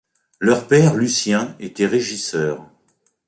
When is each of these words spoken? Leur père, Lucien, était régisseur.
Leur 0.39 0.67
père, 0.67 0.95
Lucien, 0.95 1.55
était 1.59 1.85
régisseur. 1.85 2.65